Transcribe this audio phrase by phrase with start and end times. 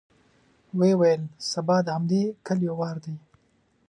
[0.77, 1.21] ويې ويل:
[1.51, 3.15] سبا د همدې کليو وار دی.